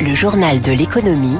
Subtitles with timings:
[0.00, 1.38] Le journal de l'économie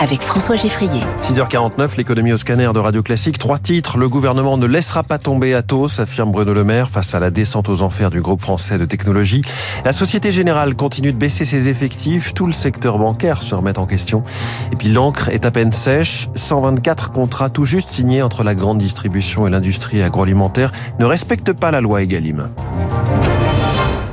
[0.00, 1.02] avec François Geffrier.
[1.20, 3.38] 6h49, l'économie au scanner de Radio Classique.
[3.38, 3.96] Trois titres.
[3.96, 7.68] Le gouvernement ne laissera pas tomber Atos, affirme Bruno Le Maire face à la descente
[7.68, 9.42] aux enfers du groupe français de technologie.
[9.84, 12.34] La Société Générale continue de baisser ses effectifs.
[12.34, 14.24] Tout le secteur bancaire se remet en question.
[14.72, 16.28] Et puis l'encre est à peine sèche.
[16.34, 21.70] 124 contrats tout juste signés entre la grande distribution et l'industrie agroalimentaire ne respectent pas
[21.70, 22.48] la loi Egalim.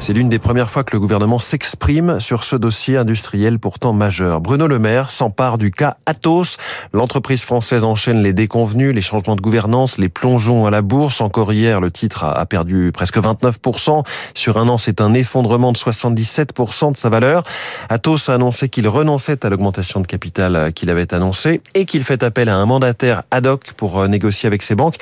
[0.02, 4.40] C'est l'une des premières fois que le gouvernement s'exprime sur ce dossier industriel pourtant majeur.
[4.40, 6.58] Bruno Le Maire s'empare du cas Atos.
[6.94, 11.20] L'entreprise française enchaîne les déconvenus, les changements de gouvernance, les plongeons à la bourse.
[11.20, 14.06] Encore hier, le titre a perdu presque 29%.
[14.34, 17.44] Sur un an, c'est un effondrement de 77% de sa valeur.
[17.90, 22.24] Atos a annoncé qu'il renonçait à l'augmentation de capital qu'il avait annoncé et qu'il fait
[22.24, 24.96] appel à un mandataire ad hoc pour négocier avec ses banques.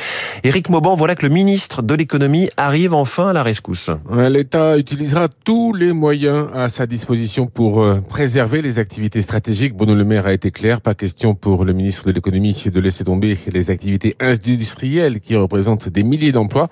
[0.43, 3.91] Éric Mauban, voilà que le ministre de l'économie arrive enfin à la rescousse.
[4.87, 9.73] Utilisera tous les moyens à sa disposition pour euh, préserver les activités stratégiques.
[9.73, 13.03] Bruno Le Maire a été clair, pas question pour le ministre de l'économie de laisser
[13.03, 16.69] tomber les activités industrielles qui représentent des milliers d'emplois.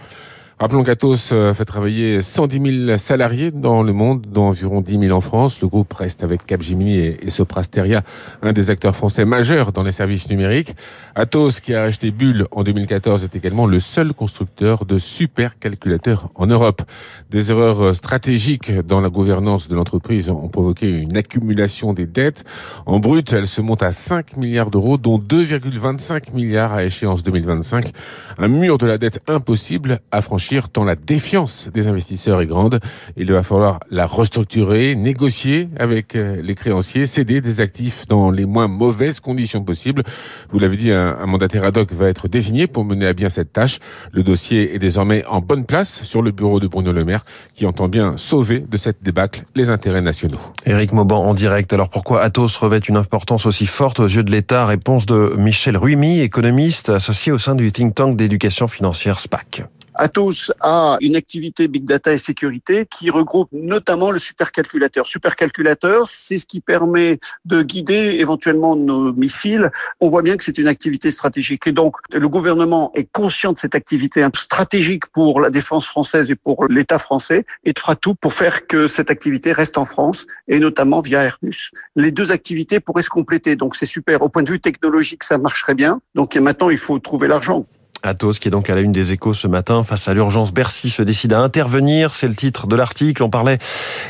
[0.58, 5.12] Rappelons qu'Atos euh, fait travailler 110 000 salariés dans le monde, dont environ 10 000
[5.12, 5.60] en France.
[5.60, 8.04] Le groupe reste avec Capgemini et Soprasteria,
[8.42, 10.74] un des acteurs français majeurs dans les services numériques.
[11.14, 16.48] Atos, qui a acheté Bull en 2014, est également le seul constructeur de supercalculateurs en
[16.48, 16.84] Europe.
[17.30, 22.46] Des erreurs stratégiques dans la gouvernance de l'entreprise ont provoqué une accumulation des dettes.
[22.86, 27.92] En brut, elles se montent à 5 milliards d'euros, dont 2,25 milliards à échéance 2025.
[28.38, 32.80] Un mur de la dette impossible à franchir tant la défiance des investisseurs est grande.
[33.18, 38.46] Il va falloir la restructurer, négocier avec euh, les créanciers, céder des actifs dans les
[38.46, 40.04] moins mauvaises conditions possibles.
[40.52, 43.54] Vous l'avez dit, un, mandataire ad hoc va être désigné pour mener à bien cette
[43.54, 43.80] tâche.
[44.12, 47.66] Le dossier est désormais en bonne place sur le bureau de Bruno Le Maire, qui
[47.66, 50.40] entend bien sauver de cette débâcle les intérêts nationaux.
[50.66, 51.74] Éric Mauban en direct.
[51.74, 54.66] Alors pourquoi Atos revêt une importance aussi forte aux yeux de l'État?
[54.66, 59.64] Réponse de Michel Ruimi, économiste associé au sein du think tank d'éducation financière SPAC.
[59.98, 65.08] Atos a une activité big data et sécurité qui regroupe notamment le supercalculateur.
[65.08, 69.72] Supercalculateur, c'est ce qui permet de guider éventuellement nos missiles.
[70.00, 73.58] On voit bien que c'est une activité stratégique et donc le gouvernement est conscient de
[73.58, 78.34] cette activité stratégique pour la défense française et pour l'État français et fera tout pour
[78.34, 81.72] faire que cette activité reste en France et notamment via Airbus.
[81.96, 84.22] Les deux activités pourraient se compléter, donc c'est super.
[84.22, 86.02] Au point de vue technologique, ça marcherait bien.
[86.16, 87.66] Donc maintenant, il faut trouver l'argent.
[88.06, 90.90] Atos, qui est donc à la une des échos ce matin, face à l'urgence, Bercy
[90.90, 92.12] se décide à intervenir.
[92.12, 93.24] C'est le titre de l'article.
[93.24, 93.58] On parlait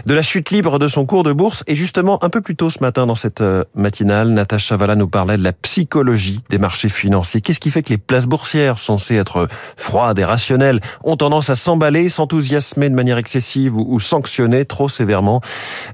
[0.06, 1.64] de la chute libre de son cours de bourse.
[1.68, 5.08] Et justement, un peu plus tôt ce matin, dans cette euh, matinale, Natacha Chavala nous
[5.08, 7.42] parlait de la psychologie des marchés financiers.
[7.42, 9.48] Qu'est-ce qui fait que les places boursières, censées être
[9.78, 15.42] froides et rationnelles, ont tendance à s'emballer, s'enthousiasmer de manière excessive ou, sanctionner trop sévèrement?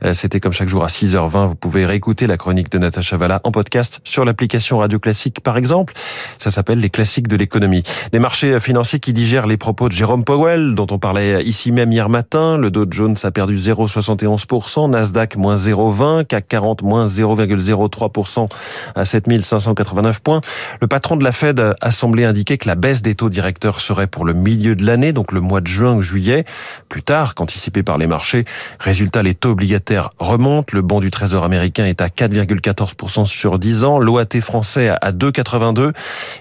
[0.06, 1.48] Euh, C'était comme chaque jour à 6h20.
[1.48, 5.58] Vous pouvez réécouter la chronique de Natacha Chavala en podcast sur l'application Radio Classique, par
[5.58, 5.94] exemple.
[6.38, 7.84] Ça s'appelle les classiques de l'économie.
[8.12, 11.92] Des marchés financiers qui digèrent les propos de Jérôme Powell, dont on parlait ici même
[11.92, 12.58] hier matin.
[12.58, 18.50] Le Dow Jones a perdu 0,71%, Nasdaq moins 0,20%, CAC 40 moins 0,03%
[18.96, 20.42] à 7589 points.
[20.82, 24.08] Le patron de la Fed a semblé indiquer que la baisse des taux directeurs serait
[24.08, 26.46] pour le milieu de l'année, donc le mois de juin ou juillet.
[26.90, 28.46] Plus tard, qu'anticipé par les marchés,
[28.80, 30.76] résultat, les taux obligataires remontent.
[30.76, 35.92] Le bon du Trésor américain est à 4,14% sur 10 ans, l'OAT français à 2,82%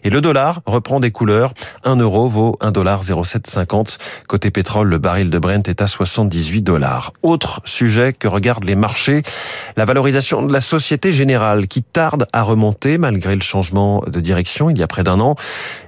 [0.04, 1.39] et le dollar reprend des couleurs
[1.84, 3.98] 1 euro vaut 1 dollar 0,750.
[4.28, 7.12] Côté pétrole, le baril de Brent est à 78 dollars.
[7.22, 9.22] Autre sujet que regardent les marchés,
[9.76, 14.70] la valorisation de la Société Générale qui tarde à remonter malgré le changement de direction
[14.70, 15.36] il y a près d'un an.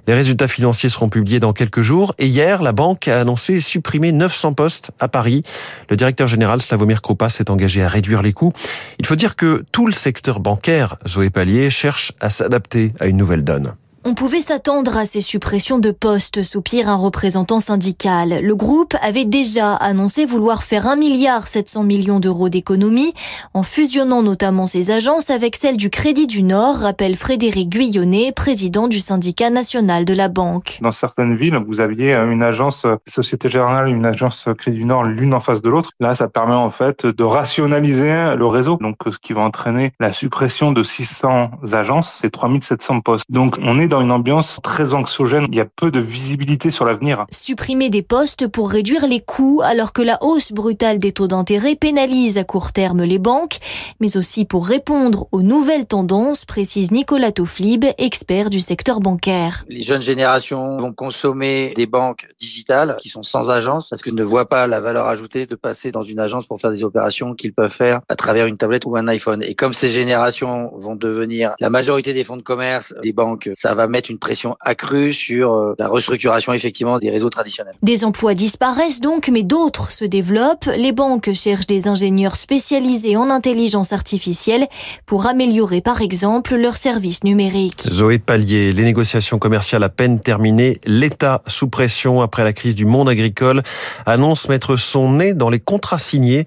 [0.07, 4.13] Les résultats financiers seront publiés dans quelques jours et hier, la banque a annoncé supprimer
[4.13, 5.43] 900 postes à Paris.
[5.91, 8.53] Le directeur général Slavomir Krupa s'est engagé à réduire les coûts.
[8.99, 13.17] Il faut dire que tout le secteur bancaire, Zoé Pallier, cherche à s'adapter à une
[13.17, 13.75] nouvelle donne.
[14.05, 18.41] On pouvait s'attendre à ces suppressions de postes, soupire un représentant syndical.
[18.43, 23.15] Le groupe avait déjà annoncé vouloir faire 1 milliard 700 millions d'euros d'économies
[23.55, 28.89] en fusionnant notamment ses agences avec celle du Crédit du Nord, rappelle Frédéric Guyonnet, président
[28.89, 30.81] du syndicat national de la banque.
[30.83, 35.33] Dans certaines villes, vous aviez une agence Société Générale, une agence Crédit du Nord l'une
[35.33, 35.91] en face de l'autre.
[36.01, 38.79] Là, ça permet en fait de rationaliser le réseau.
[38.81, 43.27] Donc, ce qui va entraîner la suppression de 600 agences, c'est 3700 postes.
[43.31, 45.47] Donc, on est dans une ambiance très anxiogène.
[45.51, 47.27] Il y a peu de visibilité sur l'avenir.
[47.31, 51.77] Supprimer des postes pour réduire les coûts alors que la hausse brutale des taux d'intérêt
[51.77, 53.59] pénalise à court terme les banques,
[54.01, 59.65] mais aussi pour répondre aux nouvelles tendances, précise Nicolas Toflib, expert du secteur bancaire.
[59.69, 64.25] Les jeunes générations vont consommer des banques digitales qui sont sans agence parce qu'ils ne
[64.25, 67.53] voient pas la valeur ajoutée de passer dans une agence pour faire des opérations qu'ils
[67.53, 69.43] peuvent faire à travers une tablette ou un iPhone.
[69.43, 73.75] Et comme ces générations vont devenir la majorité des fonds de commerce des banques, ça
[73.75, 77.75] va mettre une pression accrue sur euh, la restructuration effectivement des réseaux traditionnels.
[77.83, 80.69] Des emplois disparaissent donc, mais d'autres se développent.
[80.77, 84.67] Les banques cherchent des ingénieurs spécialisés en intelligence artificielle
[85.07, 87.83] pour améliorer par exemple leurs services numériques.
[87.83, 92.85] Zoé Pallier, les négociations commerciales à peine terminées, l'État sous pression après la crise du
[92.85, 93.63] monde agricole
[94.07, 96.45] annonce mettre son nez dans les contrats signés.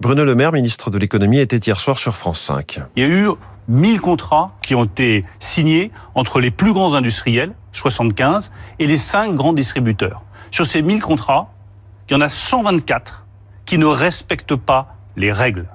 [0.00, 2.80] Bruno Le Maire, ministre de l'économie, était hier soir sur France 5.
[2.96, 3.28] Il y a eu
[3.68, 9.34] 1000 contrats qui ont été signés entre les plus grands industriels, 75, et les 5
[9.34, 10.22] grands distributeurs.
[10.50, 11.52] Sur ces 1000 contrats,
[12.08, 13.26] il y en a 124
[13.64, 15.66] qui ne respectent pas les règles.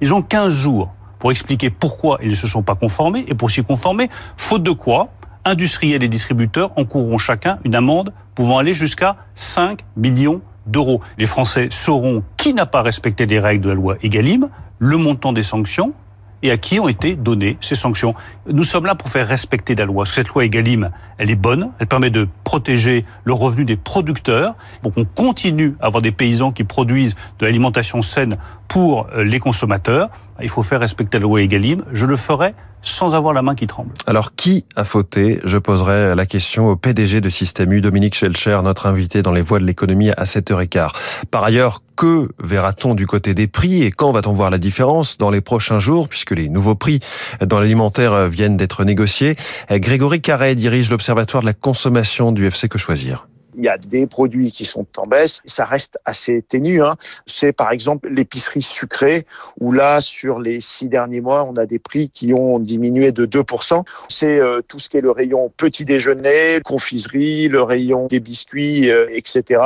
[0.00, 3.50] Ils ont 15 jours pour expliquer pourquoi ils ne se sont pas conformés et pour
[3.50, 5.10] s'y conformer, faute de quoi
[5.44, 11.00] industriels et distributeurs encourront chacun une amende pouvant aller jusqu'à 5 millions d'euros.
[11.18, 14.48] Les Français sauront qui n'a pas respecté les règles de la loi Egalim,
[14.78, 15.94] le montant des sanctions
[16.42, 18.14] et à qui ont été données ces sanctions.
[18.46, 20.06] Nous sommes là pour faire respecter la loi.
[20.06, 24.54] Cette loi Egalim, elle est bonne, elle permet de protéger le revenu des producteurs.
[24.82, 28.38] Donc on continue à avoir des paysans qui produisent de l'alimentation saine
[28.70, 30.08] pour euh, les consommateurs.
[30.42, 31.84] Il faut faire respecter la loi Egalim.
[31.92, 33.90] Je le ferai sans avoir la main qui tremble.
[34.06, 35.38] Alors, qui a fauté?
[35.44, 39.42] Je poserai la question au PDG de Système U, Dominique Schelcher, notre invité dans les
[39.42, 40.92] voies de l'économie à 7h15.
[41.30, 45.28] Par ailleurs, que verra-t-on du côté des prix et quand va-t-on voir la différence dans
[45.28, 47.00] les prochains jours puisque les nouveaux prix
[47.44, 49.36] dans l'alimentaire viennent d'être négociés?
[49.70, 53.26] Grégory Carré dirige l'Observatoire de la consommation du FC Que Choisir
[53.60, 55.40] il y a des produits qui sont en baisse.
[55.44, 56.82] Ça reste assez ténu.
[56.82, 56.96] Hein.
[57.26, 59.26] C'est par exemple l'épicerie sucrée,
[59.60, 63.26] où là, sur les six derniers mois, on a des prix qui ont diminué de
[63.26, 63.84] 2%.
[64.08, 68.90] C'est euh, tout ce qui est le rayon petit déjeuner, confiserie, le rayon des biscuits,
[68.90, 69.60] euh, etc.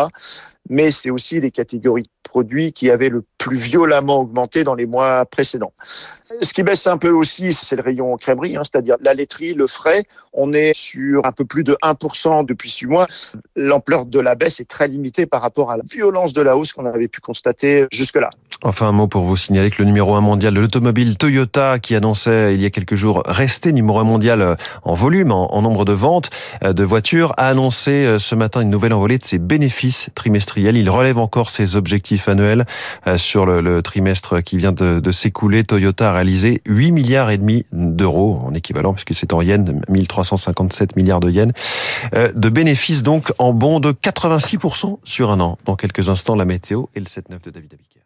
[0.70, 4.86] Mais c'est aussi les catégories de produits qui avaient le plus violemment augmenté dans les
[4.86, 5.74] mois précédents.
[6.40, 9.66] Ce qui baisse un peu aussi, c'est le rayon crèmerie, hein, c'est-à-dire la laiterie, le
[9.66, 10.04] frais.
[10.32, 13.06] On est sur un peu plus de 1% depuis six mois.
[13.54, 16.72] L'ampleur de la baisse est très limitée par rapport à la violence de la hausse
[16.72, 18.30] qu'on avait pu constater jusque-là.
[18.62, 21.94] Enfin, un mot pour vous signaler que le numéro un mondial de l'automobile Toyota, qui
[21.94, 25.92] annonçait il y a quelques jours rester numéro un mondial en volume, en, nombre de
[25.92, 26.30] ventes
[26.62, 30.76] de voitures, a annoncé ce matin une nouvelle envolée de ses bénéfices trimestriels.
[30.76, 32.64] Il relève encore ses objectifs annuels
[33.16, 35.64] sur le, trimestre qui vient de, de s'écouler.
[35.64, 40.96] Toyota a réalisé 8 milliards et demi d'euros en équivalent, puisque c'est en yens, 1357
[40.96, 41.52] milliards de yens,
[42.12, 45.58] de bénéfices donc en bond de 86% sur un an.
[45.64, 48.03] Dans quelques instants, la météo et le 7-9 de David Abiker.